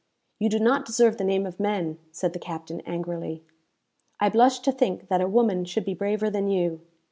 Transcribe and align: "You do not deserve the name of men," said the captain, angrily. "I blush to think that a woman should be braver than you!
"You 0.39 0.49
do 0.49 0.57
not 0.57 0.87
deserve 0.87 1.17
the 1.17 1.23
name 1.23 1.45
of 1.45 1.59
men," 1.59 1.99
said 2.11 2.33
the 2.33 2.39
captain, 2.39 2.81
angrily. 2.87 3.43
"I 4.19 4.29
blush 4.29 4.57
to 4.61 4.71
think 4.71 5.09
that 5.09 5.21
a 5.21 5.27
woman 5.27 5.63
should 5.63 5.85
be 5.85 5.93
braver 5.93 6.31
than 6.31 6.47
you! 6.47 6.81